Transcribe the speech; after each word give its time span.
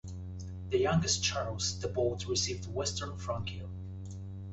The 0.69 0.79
youngest, 0.79 1.23
Charles 1.23 1.79
the 1.79 1.87
Bald, 1.87 2.25
received 2.27 2.73
western 2.73 3.15
Francia. 3.17 3.69